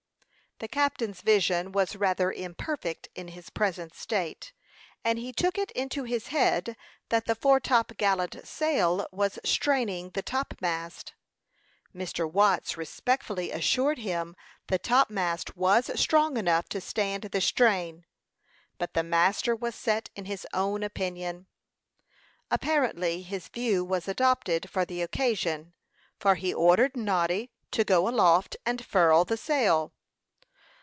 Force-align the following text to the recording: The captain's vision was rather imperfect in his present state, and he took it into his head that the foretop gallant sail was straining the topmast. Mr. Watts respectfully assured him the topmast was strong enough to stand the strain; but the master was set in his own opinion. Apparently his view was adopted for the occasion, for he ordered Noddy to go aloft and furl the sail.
The 0.59 0.67
captain's 0.67 1.21
vision 1.21 1.71
was 1.71 1.95
rather 1.95 2.31
imperfect 2.31 3.07
in 3.15 3.29
his 3.29 3.49
present 3.49 3.95
state, 3.95 4.53
and 5.03 5.17
he 5.17 5.33
took 5.33 5.57
it 5.57 5.71
into 5.71 6.03
his 6.03 6.27
head 6.27 6.77
that 7.09 7.25
the 7.25 7.33
foretop 7.33 7.97
gallant 7.97 8.45
sail 8.47 9.07
was 9.11 9.39
straining 9.43 10.11
the 10.11 10.21
topmast. 10.21 11.13
Mr. 11.95 12.31
Watts 12.31 12.77
respectfully 12.77 13.49
assured 13.49 13.97
him 13.97 14.35
the 14.67 14.77
topmast 14.77 15.57
was 15.57 15.99
strong 15.99 16.37
enough 16.37 16.69
to 16.69 16.79
stand 16.79 17.23
the 17.23 17.41
strain; 17.41 18.05
but 18.77 18.93
the 18.93 19.01
master 19.01 19.55
was 19.55 19.73
set 19.73 20.11
in 20.15 20.25
his 20.25 20.45
own 20.53 20.83
opinion. 20.83 21.47
Apparently 22.51 23.23
his 23.23 23.47
view 23.47 23.83
was 23.83 24.07
adopted 24.07 24.69
for 24.69 24.85
the 24.85 25.01
occasion, 25.01 25.73
for 26.19 26.35
he 26.35 26.53
ordered 26.53 26.95
Noddy 26.95 27.49
to 27.71 27.83
go 27.83 28.07
aloft 28.07 28.57
and 28.63 28.85
furl 28.85 29.25
the 29.25 29.37
sail. 29.37 29.93